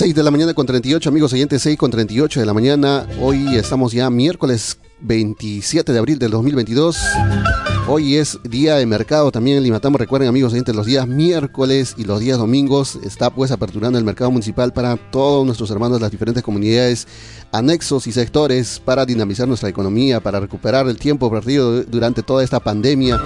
[0.00, 3.06] 6 de la mañana con 38, amigos oyentes, 6 con 38 de la mañana.
[3.20, 6.96] Hoy estamos ya miércoles 27 de abril del 2022.
[7.86, 9.98] Hoy es día de mercado también en Limatambo.
[9.98, 14.30] Recuerden, amigos oyentes, los días miércoles y los días domingos está pues aperturando el mercado
[14.30, 17.06] municipal para todos nuestros hermanos las diferentes comunidades,
[17.52, 22.58] anexos y sectores para dinamizar nuestra economía, para recuperar el tiempo perdido durante toda esta
[22.58, 23.20] pandemia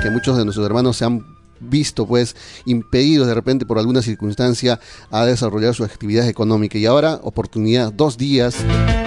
[0.00, 2.34] que muchos de nuestros hermanos se han visto pues
[2.64, 4.80] impedidos de repente por alguna circunstancia
[5.10, 8.56] a desarrollar su actividad económica y ahora oportunidad dos días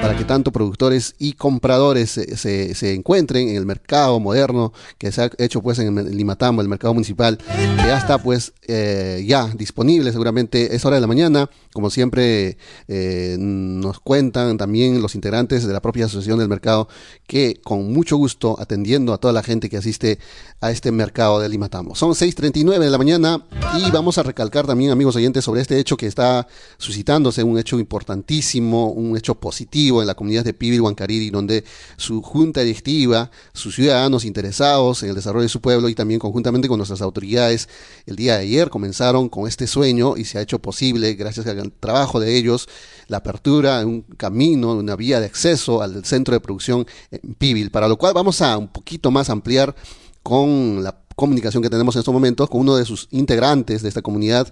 [0.01, 5.21] para que tanto productores y compradores se, se, encuentren en el mercado moderno que se
[5.21, 9.47] ha hecho pues en el Limatambo, el mercado municipal, que ya está pues eh, ya
[9.47, 12.57] disponible seguramente es hora de la mañana, como siempre
[12.89, 16.89] eh, nos cuentan también los integrantes de la propia asociación del mercado
[17.25, 20.19] que con mucho gusto atendiendo a toda la gente que asiste
[20.59, 21.95] a este mercado de Limatambo.
[21.95, 22.13] Son
[22.43, 23.45] 6.39 de la mañana.
[23.77, 26.45] Y vamos a recalcar también amigos oyentes sobre este hecho que está
[26.77, 31.63] suscitándose, un hecho importantísimo, un hecho positivo en la comunidad de Pibil Huancariri, donde
[31.97, 36.67] su junta directiva, sus ciudadanos interesados en el desarrollo de su pueblo y también conjuntamente
[36.67, 37.69] con nuestras autoridades,
[38.05, 41.71] el día de ayer comenzaron con este sueño y se ha hecho posible, gracias al
[41.71, 42.67] trabajo de ellos,
[43.07, 47.71] la apertura de un camino, una vía de acceso al centro de producción en Pibil,
[47.71, 49.75] para lo cual vamos a un poquito más ampliar
[50.23, 54.01] con la comunicación que tenemos en estos momentos con uno de sus integrantes de esta
[54.01, 54.51] comunidad,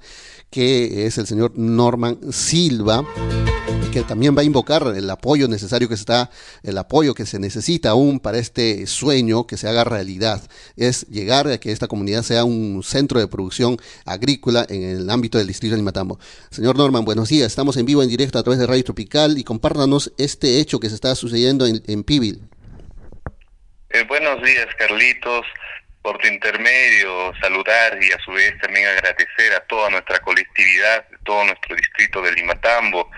[0.50, 3.06] que es el señor Norman Silva
[3.92, 6.30] que también va a invocar el apoyo necesario que está,
[6.64, 10.42] el apoyo que se necesita aún para este sueño que se haga realidad,
[10.78, 15.38] es llegar a que esta comunidad sea un centro de producción agrícola en el ámbito
[15.38, 16.20] del distrito de Limatambo.
[16.52, 19.44] Señor Norman, buenos días, estamos en vivo en directo a través de Radio Tropical y
[19.44, 22.42] compártanos este hecho que se está sucediendo en, en Pibil.
[23.89, 25.45] Eh, buenos días, Carlitos
[26.02, 31.43] por tu intermedio saludar y a su vez también agradecer a toda nuestra colectividad, todo
[31.45, 33.09] nuestro distrito de Limatambo,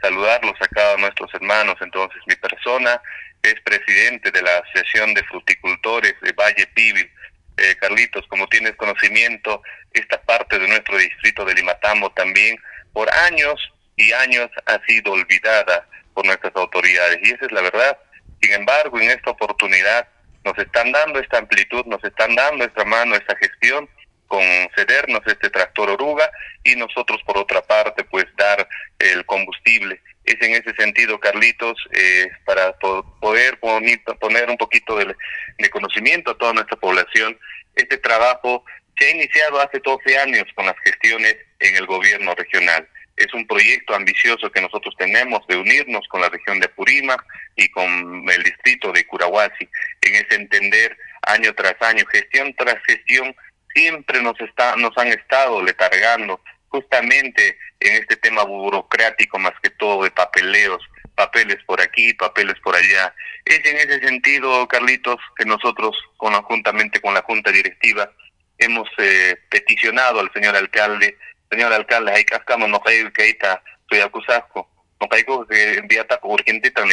[0.00, 1.76] saludarlos a cada nuestros hermanos.
[1.80, 3.00] Entonces, mi persona
[3.42, 7.10] es presidente de la Asociación de Fruticultores de Valle Pibil.
[7.58, 9.62] Eh, Carlitos, como tienes conocimiento,
[9.92, 12.56] esta parte de nuestro distrito de Limatambo también
[12.92, 13.60] por años
[13.96, 17.18] y años ha sido olvidada por nuestras autoridades.
[17.22, 17.98] Y esa es la verdad.
[18.40, 20.08] Sin embargo, en esta oportunidad
[20.44, 23.88] nos están dando esta amplitud, nos están dando esta mano, esta gestión
[24.32, 26.30] concedernos este tractor oruga
[26.64, 28.66] y nosotros por otra parte pues dar
[28.98, 30.00] el combustible.
[30.24, 32.72] Es en ese sentido, Carlitos, eh, para
[33.20, 35.14] poder poner un poquito de,
[35.58, 37.38] de, conocimiento a toda nuestra población,
[37.74, 38.64] este trabajo
[38.96, 42.88] se ha iniciado hace 12 años con las gestiones en el gobierno regional.
[43.16, 47.16] Es un proyecto ambicioso que nosotros tenemos de unirnos con la región de Purima
[47.56, 49.68] y con el distrito de Curahuasi,
[50.00, 53.34] en ese entender año tras año, gestión tras gestión,
[53.74, 60.04] siempre nos, está, nos han estado letargando justamente en este tema burocrático más que todo
[60.04, 60.82] de papeleos,
[61.14, 63.14] papeles por aquí, papeles por allá.
[63.44, 68.10] Es en ese sentido, Carlitos, que nosotros conjuntamente con la Junta Directiva
[68.58, 71.18] hemos eh, peticionado al señor alcalde,
[71.52, 74.68] señor alcalde, hay cascamos no hay que está soy acusasco,
[75.00, 76.88] no hay que enviar urgente tan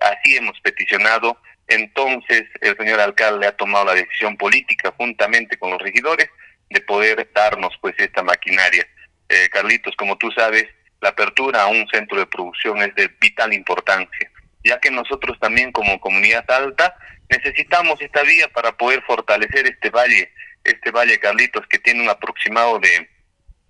[0.00, 1.36] Así hemos peticionado.
[1.66, 6.30] Entonces el señor alcalde ha tomado la decisión política juntamente con los regidores
[6.70, 8.86] de poder darnos pues esta maquinaria.
[9.28, 10.66] Eh, Carlitos, como tú sabes,
[11.00, 14.30] la apertura a un centro de producción es de vital importancia,
[14.64, 16.96] ya que nosotros también como comunidad alta
[17.28, 20.32] necesitamos esta vía para poder fortalecer este valle,
[20.64, 23.08] este valle Carlitos que tiene un aproximado de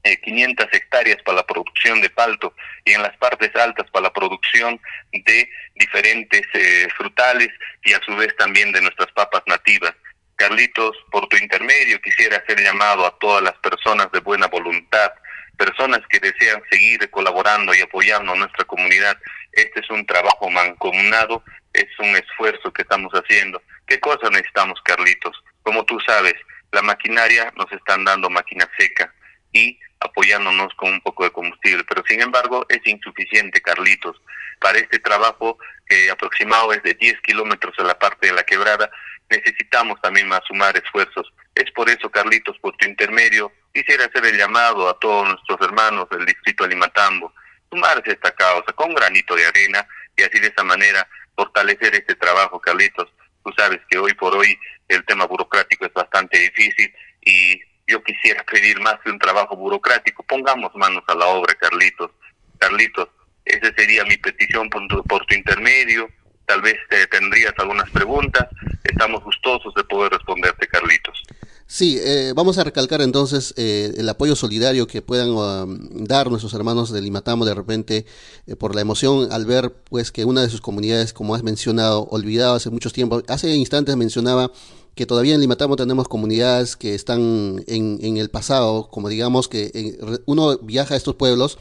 [0.03, 2.55] 500 eh, hectáreas para la producción de palto
[2.85, 4.81] y en las partes altas para la producción
[5.13, 7.49] de diferentes eh, frutales
[7.85, 9.95] y a su vez también de nuestras papas nativas.
[10.37, 15.11] Carlitos, por tu intermedio quisiera hacer llamado a todas las personas de buena voluntad,
[15.57, 19.19] personas que desean seguir colaborando y apoyando a nuestra comunidad.
[19.53, 21.43] Este es un trabajo mancomunado,
[21.73, 23.61] es un esfuerzo que estamos haciendo.
[23.87, 25.37] ¿Qué cosa necesitamos, Carlitos?
[25.63, 26.35] Como tú sabes,
[26.71, 29.13] la maquinaria nos están dando máquina seca
[29.53, 34.21] y apoyándonos con un poco de combustible, pero sin embargo es insuficiente, Carlitos.
[34.61, 38.91] Para este trabajo, que aproximado es de 10 kilómetros en la parte de la quebrada,
[39.31, 41.33] necesitamos también más sumar esfuerzos.
[41.55, 46.09] Es por eso, Carlitos, por tu intermedio, quisiera hacer el llamado a todos nuestros hermanos
[46.11, 47.33] del distrito de Limatambo,
[47.71, 49.87] sumarse a esta causa con granito de arena
[50.17, 51.07] y así de esa manera
[51.37, 53.09] fortalecer este trabajo, Carlitos.
[53.45, 54.59] Tú sabes que hoy por hoy
[54.89, 56.93] el tema burocrático es bastante difícil
[57.23, 60.23] y yo quisiera pedir más que un trabajo burocrático.
[60.23, 62.11] Pongamos manos a la obra, Carlitos.
[62.59, 63.09] Carlitos,
[63.45, 66.09] esa sería mi petición por tu, por tu intermedio.
[66.47, 68.47] Tal vez te tendrías algunas preguntas.
[68.85, 71.23] Estamos gustosos de poder responderte, Carlitos.
[71.71, 76.55] Sí, eh, vamos a recalcar entonces eh, el apoyo solidario que puedan um, dar nuestros
[76.55, 78.07] hermanos de Limatamo de repente
[78.47, 82.05] eh, por la emoción al ver pues que una de sus comunidades, como has mencionado,
[82.05, 84.51] olvidado hace muchos tiempos, hace instantes mencionaba
[84.99, 89.97] que todavía en Limatamo tenemos comunidades que están en, el pasado, como digamos que
[90.27, 91.57] uno viaja a estos pueblos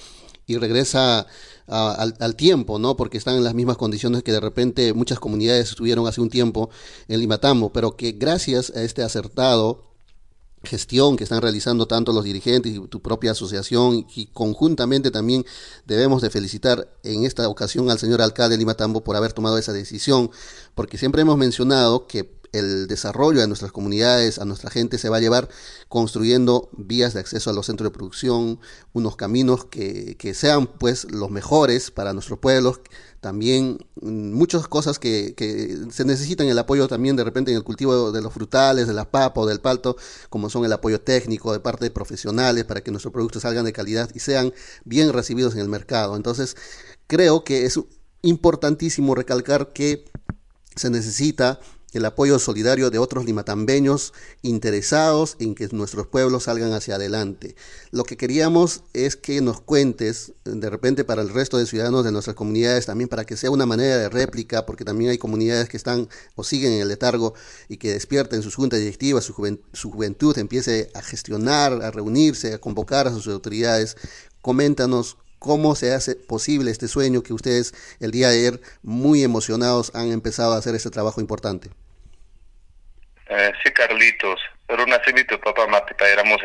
[0.48, 1.28] y regresa
[1.68, 2.98] al, al, tiempo, ¿no?
[2.98, 6.72] Porque están en las mismas condiciones que de repente muchas comunidades estuvieron hace un tiempo
[7.08, 9.84] en Limatamo, pero que gracias a este acertado
[10.64, 15.46] gestión que están realizando tanto los dirigentes y tu propia asociación y conjuntamente también
[15.86, 19.74] debemos de felicitar en esta ocasión al señor alcalde de Limatambo por haber tomado esa
[19.74, 20.32] decisión,
[20.76, 22.24] porque siempre hemos mencionado que
[22.54, 25.50] el desarrollo de nuestras comunidades, a nuestra gente, se va a llevar
[25.88, 28.60] construyendo vías de acceso a los centros de producción,
[28.94, 32.82] unos caminos que, que sean pues los mejores para nuestros pueblos,
[33.22, 37.64] también mm, muchas cosas que, que, se necesitan el apoyo también de repente en el
[37.64, 39.98] cultivo de los frutales, de la papa o del palto,
[40.30, 43.74] como son el apoyo técnico de parte de profesionales para que nuestros productos salgan de
[43.74, 44.54] calidad y sean
[44.86, 46.16] bien recibidos en el mercado.
[46.16, 46.56] Entonces,
[47.08, 47.80] creo que es
[48.22, 50.06] importantísimo recalcar que
[50.76, 51.60] se necesita
[51.98, 57.56] el apoyo solidario de otros limatambeños interesados en que nuestros pueblos salgan hacia adelante.
[57.92, 62.12] Lo que queríamos es que nos cuentes, de repente para el resto de ciudadanos de
[62.12, 65.78] nuestras comunidades, también para que sea una manera de réplica, porque también hay comunidades que
[65.78, 67.34] están o siguen en el letargo
[67.68, 72.60] y que despierten sus juntas directivas, su, su juventud empiece a gestionar, a reunirse, a
[72.60, 73.98] convocar a sus autoridades.
[74.42, 79.92] Coméntanos cómo se hace posible este sueño que ustedes el día de ayer muy emocionados
[79.94, 81.70] han empezado a hacer este trabajo importante.
[83.30, 86.42] Eh, sí, Carlitos, pero una semito papá mati éramos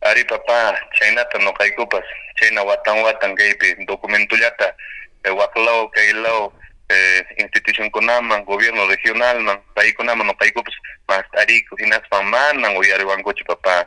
[0.00, 2.02] Ari papá, chaynata no kaikupas,
[2.34, 4.74] chayna watan watan kaypi documentuyata,
[5.22, 6.52] eh, waklao kaylao,
[6.88, 10.74] eh, institución kunaman, gobierno regional man, paykunaman no kaikupas,
[11.06, 13.86] mas ari kuhinaspan manan uyariwankuchi papá.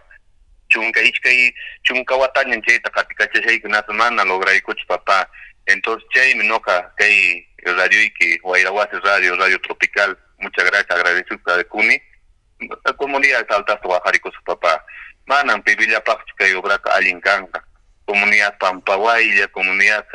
[0.70, 1.54] Chunka ichkay
[1.84, 3.92] chunka watañan chayta qatikachasyaykunata
[4.24, 5.28] logra ikuch papá.
[5.68, 12.02] Entonces chaymi noqa kay radioyki Guairahuasi Radio Radio Tropical muchas gracias agradecido de Cuni.
[12.86, 13.88] La comunidad saltaste
[14.22, 14.84] su papá.
[15.26, 17.66] Manan pipillapaqchu kay obraka allin kanqa
[18.06, 20.06] comunidad Pampahuaya comunidad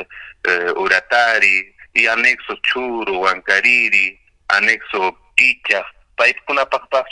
[0.43, 5.85] eh, Uratari y anexo Churu Huancariri anexo Picha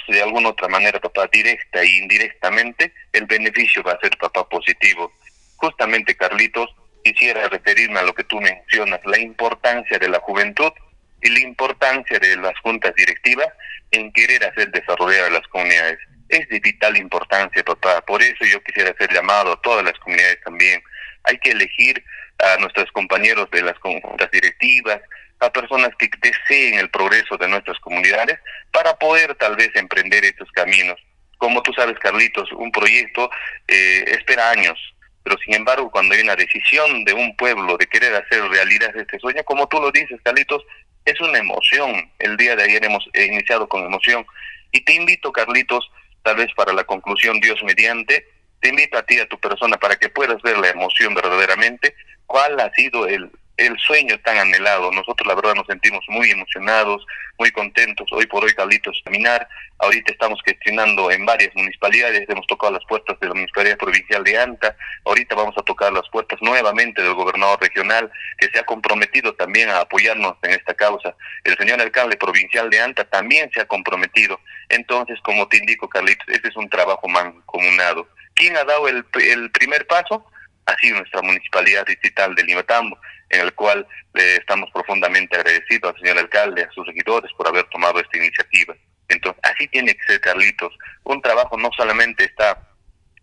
[0.07, 5.11] de alguna otra manera, papá, directa e indirectamente, el beneficio va a ser, papá, positivo.
[5.55, 6.69] Justamente, Carlitos,
[7.03, 10.71] quisiera referirme a lo que tú mencionas, la importancia de la juventud
[11.21, 13.47] y la importancia de las juntas directivas
[13.91, 15.99] en querer hacer desarrollar las comunidades.
[16.29, 18.01] Es de vital importancia, papá.
[18.01, 20.81] Por eso yo quisiera hacer llamado a todas las comunidades también.
[21.23, 22.03] Hay que elegir
[22.39, 25.01] a nuestros compañeros de las juntas directivas,
[25.39, 28.39] a personas que deseen el progreso de nuestras comunidades
[28.71, 30.99] para poder tal vez emprender estos caminos.
[31.37, 33.29] Como tú sabes, Carlitos, un proyecto
[33.67, 34.77] eh, espera años,
[35.23, 39.19] pero sin embargo, cuando hay una decisión de un pueblo de querer hacer realidad este
[39.19, 40.63] sueño, como tú lo dices, Carlitos,
[41.09, 42.11] es una emoción.
[42.19, 44.25] El día de ayer hemos iniciado con emoción.
[44.71, 45.89] Y te invito, Carlitos,
[46.23, 48.25] tal vez para la conclusión, Dios mediante,
[48.59, 51.95] te invito a ti, a tu persona, para que puedas ver la emoción verdaderamente,
[52.25, 54.91] cuál ha sido el, el sueño tan anhelado.
[54.91, 57.05] Nosotros la verdad nos sentimos muy emocionados,
[57.37, 58.07] muy contentos.
[58.11, 59.47] Hoy por hoy, Carlitos, caminar.
[59.79, 62.27] Ahorita estamos gestionando en varias municipalidades.
[62.29, 64.75] Hemos tocado las puertas de la Municipalidad Provincial de Anta.
[65.05, 69.69] Ahorita vamos a tocar las puertas nuevamente del gobernador regional, que se ha comprometido también
[69.69, 71.15] a apoyarnos en esta causa.
[71.43, 74.39] El señor alcalde provincial de Anta también se ha comprometido.
[74.69, 78.07] Entonces, como te indico, Carlitos, este es un trabajo mancomunado.
[78.35, 80.25] ¿Quién ha dado el, el primer paso?
[80.65, 82.97] Ha sido nuestra municipalidad distrital de Limatambo
[83.29, 87.65] en el cual le estamos profundamente agradecidos al señor alcalde, a sus seguidores por haber
[87.65, 88.75] tomado esta iniciativa.
[89.07, 90.73] Entonces, así tiene que ser, Carlitos.
[91.03, 92.69] Un trabajo no solamente está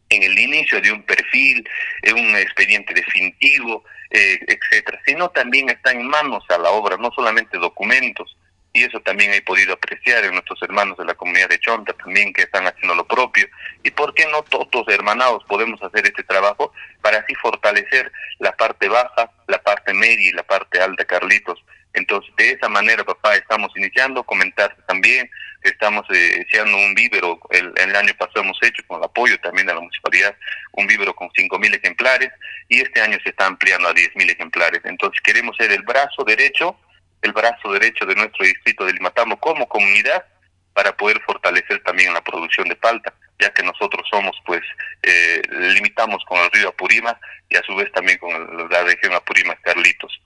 [0.09, 1.69] en el inicio de un perfil,
[2.03, 7.11] en un expediente definitivo, eh, etcétera, sino también está en manos a la obra, no
[7.13, 8.37] solamente documentos,
[8.77, 12.31] y eso también he podido apreciar en nuestros hermanos de la comunidad de Chonta también
[12.35, 13.49] que están haciendo lo propio.
[13.83, 18.89] ¿Y por qué no todos hermanados podemos hacer este trabajo para así fortalecer la parte
[18.89, 21.59] baja, la parte media y la parte alta, Carlitos?
[21.95, 25.31] Entonces, de esa manera, papá, estamos iniciando, comentar también
[25.63, 29.67] estamos eh, echando un vívero, el, el, año pasado hemos hecho con el apoyo también
[29.67, 30.37] de la municipalidad,
[30.73, 32.31] un vívero con 5.000 ejemplares
[32.69, 34.83] y este año se está ampliando a 10.000 ejemplares.
[34.85, 36.79] Entonces, queremos ser el brazo derecho
[37.23, 40.25] el brazo derecho de nuestro distrito de Limatamo como comunidad
[40.73, 44.61] para poder fortalecer también la producción de palta, ya que nosotros somos, pues,
[45.03, 45.41] eh,
[45.73, 47.19] limitamos con el río Apurima
[47.49, 48.31] y a su vez también con
[48.71, 50.21] la región Apurima Carlitos.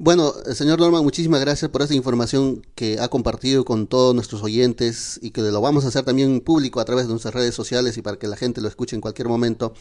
[0.00, 4.44] Bueno, eh, señor Norman, muchísimas gracias por esta información que ha compartido con todos nuestros
[4.44, 7.96] oyentes y que lo vamos a hacer también público a través de nuestras redes sociales
[7.96, 9.74] y para que la gente lo escuche en cualquier momento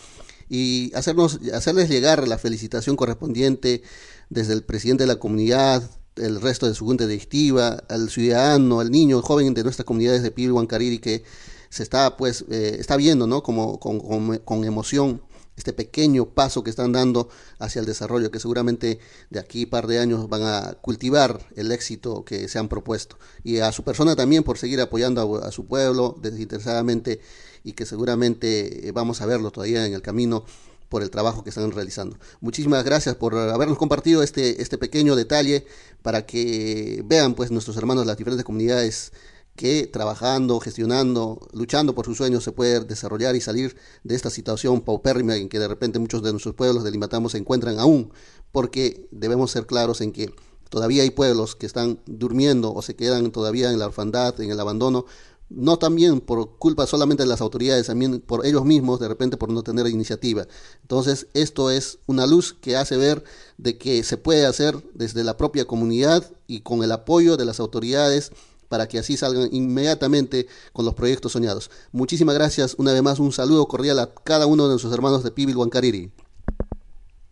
[0.50, 3.84] y hacernos, hacerles llegar la felicitación correspondiente
[4.30, 5.84] desde el presidente de la comunidad,
[6.18, 10.24] el resto de su junta directiva, al ciudadano, al niño, al joven de nuestras comunidades
[10.24, 11.24] de Pibil Huancariri que
[11.70, 13.44] se está pues eh, está viendo ¿no?
[13.44, 15.22] como con, con, con emoción
[15.58, 19.00] este pequeño paso que están dando hacia el desarrollo, que seguramente
[19.32, 23.18] de aquí par de años van a cultivar el éxito que se han propuesto.
[23.44, 27.20] Y a su persona también por seguir apoyando a, su pueblo desinteresadamente
[27.64, 30.46] y que seguramente eh, vamos a verlo todavía en el camino
[30.90, 32.18] por el trabajo que están realizando.
[32.40, 35.66] Muchísimas gracias por habernos compartido este, este pequeño detalle
[36.02, 39.12] para que vean pues nuestros hermanos de las diferentes comunidades
[39.58, 44.82] que trabajando, gestionando, luchando por sus sueños se puede desarrollar y salir de esta situación
[44.82, 48.14] paupérrima en que de repente muchos de nuestros pueblos del Limatamo se encuentran aún,
[48.52, 50.32] porque debemos ser claros en que
[50.70, 54.60] todavía hay pueblos que están durmiendo o se quedan todavía en la orfandad, en el
[54.60, 55.06] abandono,
[55.50, 59.50] no también por culpa solamente de las autoridades, también por ellos mismos, de repente por
[59.50, 60.46] no tener iniciativa.
[60.82, 63.24] Entonces, esto es una luz que hace ver
[63.58, 67.60] de que se puede hacer desde la propia comunidad y con el apoyo de las
[67.60, 68.32] autoridades
[68.70, 71.72] para que así salgan inmediatamente con los proyectos soñados.
[71.92, 72.76] Muchísimas gracias.
[72.78, 76.12] Una vez más, un saludo cordial a cada uno de nuestros hermanos de Pibil Huancariri.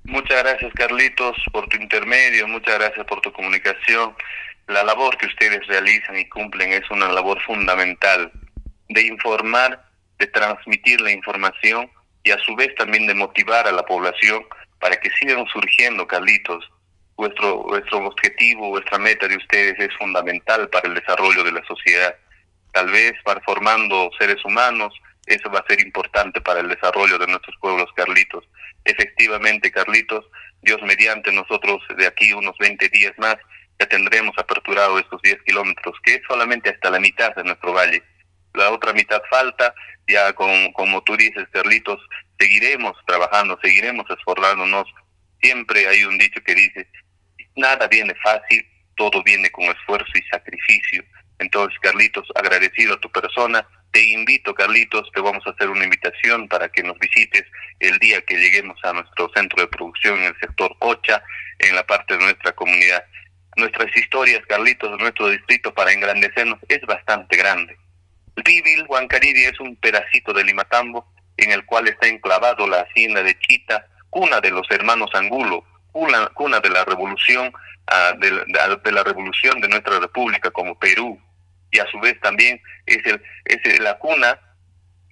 [0.05, 2.47] Muchas gracias, Carlitos, por tu intermedio.
[2.47, 4.13] Muchas gracias por tu comunicación.
[4.67, 8.31] La labor que ustedes realizan y cumplen es una labor fundamental
[8.89, 9.85] de informar,
[10.17, 11.89] de transmitir la información
[12.23, 14.43] y a su vez también de motivar a la población
[14.79, 16.67] para que sigan surgiendo, Carlitos,
[17.15, 22.15] vuestro, vuestro objetivo, vuestra meta de ustedes es fundamental para el desarrollo de la sociedad.
[22.71, 24.93] Tal vez para formando seres humanos,
[25.27, 28.43] eso va a ser importante para el desarrollo de nuestros pueblos, Carlitos.
[28.83, 30.25] Efectivamente, Carlitos,
[30.61, 33.37] Dios mediante nosotros de aquí unos 20 días más
[33.79, 38.03] ya tendremos aperturado estos 10 kilómetros, que es solamente hasta la mitad de nuestro valle.
[38.53, 39.73] La otra mitad falta,
[40.07, 41.99] ya con, como tú dices, Carlitos,
[42.39, 44.85] seguiremos trabajando, seguiremos esforzándonos.
[45.41, 46.87] Siempre hay un dicho que dice,
[47.55, 48.65] nada viene fácil,
[48.95, 51.03] todo viene con esfuerzo y sacrificio.
[51.39, 56.47] Entonces, Carlitos, agradecido a tu persona, te invito, Carlitos, te vamos a hacer una invitación
[56.47, 57.43] para que nos visites
[57.79, 61.21] el día que lleguemos a nuestro centro de producción en el sector Ocha,
[61.59, 63.03] en la parte de nuestra comunidad.
[63.55, 67.77] Nuestras historias, Carlitos, de nuestro distrito para engrandecernos es bastante grande.
[68.43, 71.07] Pibil, Huancariri es un pedacito de Limatambo
[71.37, 76.59] en el cual está enclavado la hacienda de Chita, cuna de los hermanos Angulo, cuna,
[76.59, 77.51] de la revolución,
[77.87, 81.19] ah, de, la revolución de nuestra república como Perú,
[81.71, 84.39] y a su vez también es, el, es la cuna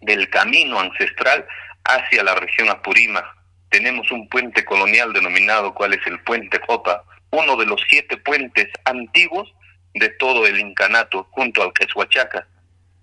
[0.01, 1.45] del camino ancestral
[1.85, 3.23] hacia la región Apurima.
[3.69, 8.67] Tenemos un puente colonial denominado cuál es el puente Copa, uno de los siete puentes
[8.85, 9.51] antiguos
[9.95, 12.47] de todo el incanato, junto al Quechuachaca,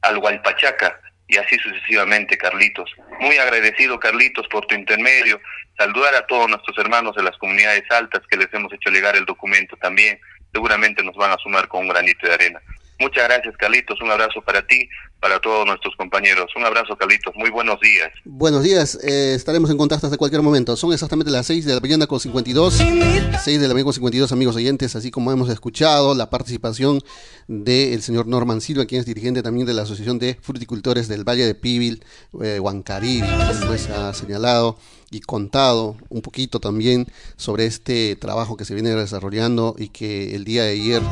[0.02, 2.90] al Hualpachaca, y así sucesivamente, Carlitos.
[3.20, 5.40] Muy agradecido, Carlitos, por tu intermedio.
[5.76, 9.25] Saludar a todos nuestros hermanos de las comunidades altas que les hemos hecho llegar el
[9.25, 10.18] documento también.
[10.52, 12.60] Seguramente nos van a sumar con un granito de arena.
[13.00, 14.00] Muchas gracias, Carlitos.
[14.00, 14.88] Un abrazo para ti,
[15.20, 16.46] para todos nuestros compañeros.
[16.56, 17.34] Un abrazo, Carlitos.
[17.36, 18.10] Muy buenos días.
[18.24, 18.98] Buenos días.
[19.02, 20.74] Eh, estaremos en contacto hasta cualquier momento.
[20.76, 22.74] Son exactamente las 6 de la mañana con 52.
[22.74, 24.96] 6 de la mañana con 52, amigos oyentes.
[24.96, 27.00] Así como hemos escuchado la participación
[27.46, 31.46] del señor Norman Silva, quien es dirigente también de la Asociación de Fruticultores del Valle
[31.46, 32.02] de Pibil,
[32.42, 33.28] eh, Huancariri,
[33.66, 34.78] pues ha señalado
[35.10, 40.44] y contado un poquito también sobre este trabajo que se viene desarrollando y que el
[40.44, 41.02] día de ayer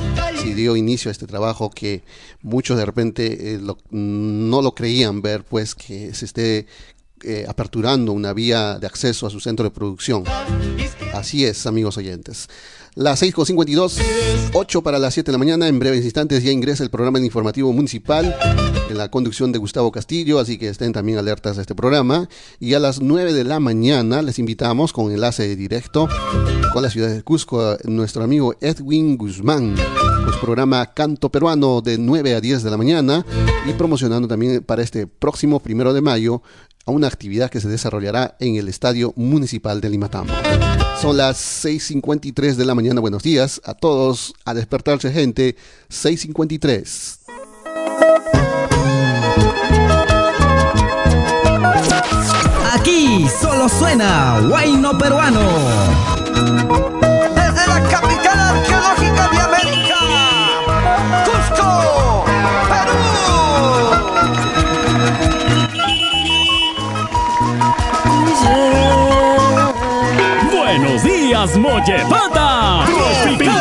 [0.40, 2.02] se dio inicio a este trabajo que
[2.42, 6.66] muchos de repente eh, no lo creían ver, pues que se esté
[7.24, 10.22] eh, aperturando una vía de acceso a su centro de producción.
[11.12, 12.48] Así es, amigos oyentes.
[12.94, 15.68] Las 6.52, 8 para las 7 de la mañana.
[15.68, 18.36] En breves instantes ya ingresa el programa informativo municipal
[18.90, 22.28] en la conducción de Gustavo Castillo, así que estén también alertas a este programa.
[22.58, 26.08] Y a las 9 de la mañana les invitamos con enlace directo
[26.72, 29.76] con la ciudad de Cusco, nuestro amigo Edwin Guzmán,
[30.32, 33.24] su programa Canto Peruano de 9 a 10 de la mañana
[33.66, 36.42] y promocionando también para este próximo primero de mayo
[36.88, 40.32] a una actividad que se desarrollará en el Estadio Municipal de Limatambo.
[40.98, 43.02] Son las 6.53 de la mañana.
[43.02, 44.32] Buenos días a todos.
[44.46, 45.54] A despertarse gente.
[45.90, 47.18] 6.53.
[52.72, 55.40] Aquí solo suena Guayno Peruano.
[56.32, 56.88] Buenos
[71.38, 72.84] días, Mollepata.
[73.22, 73.58] Tropical.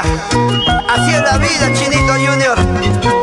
[0.00, 3.15] Así es la vida, Chinito Junior.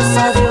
[0.00, 0.49] I'm sorry.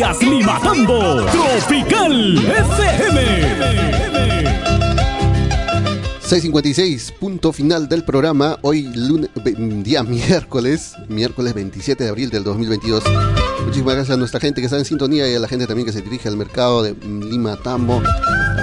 [0.00, 1.26] Días, Limatambo.
[1.26, 3.20] Tropical FM.
[6.26, 8.56] 6.56, punto final del programa.
[8.62, 13.04] Hoy, lunes, ve- día miércoles, miércoles 27 de abril del 2022.
[13.66, 15.92] Muchísimas gracias a nuestra gente que está en sintonía y a la gente también que
[15.92, 18.00] se dirige al mercado de Lima Tambo.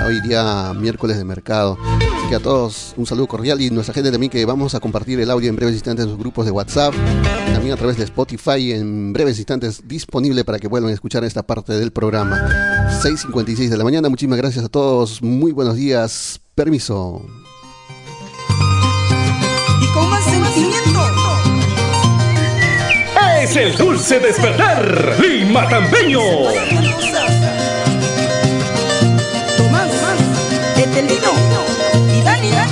[0.07, 1.77] Hoy día miércoles de mercado.
[2.17, 5.19] Así que a todos un saludo cordial y nuestra gente también que vamos a compartir
[5.19, 6.95] el audio en breves instantes en sus grupos de WhatsApp.
[7.67, 11.43] También a través de Spotify en breves instantes disponible para que vuelvan a escuchar esta
[11.43, 12.37] parte del programa.
[13.03, 14.07] 6.56 de la mañana.
[14.07, 15.21] Muchísimas gracias a todos.
[15.21, 16.39] Muy buenos días.
[16.55, 17.25] Permiso.
[19.81, 21.01] y con más sentimiento.
[23.41, 25.17] Es el dulce despertar.
[25.19, 26.21] Limatambeño.
[29.57, 29.91] Tomás,
[30.77, 31.31] Etelino
[32.17, 32.66] y Dani, Dani.